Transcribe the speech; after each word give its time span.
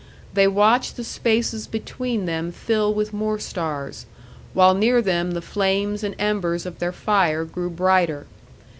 They 0.33 0.47
watched 0.47 0.97
the 0.97 1.03
spaces 1.03 1.67
between 1.67 2.25
them 2.25 2.51
fill 2.51 2.91
with 2.91 3.13
more 3.13 3.37
stars, 3.37 4.07
while 4.55 4.73
near 4.73 4.99
them 4.99 5.33
the 5.33 5.43
flames 5.43 6.03
and 6.03 6.15
embers 6.17 6.65
of 6.65 6.79
their 6.79 6.91
fire 6.91 7.45
grew 7.45 7.69
brighter. 7.69 8.25